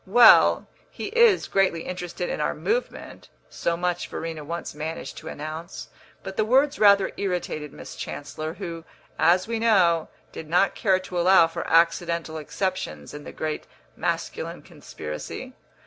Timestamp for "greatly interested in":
1.47-2.41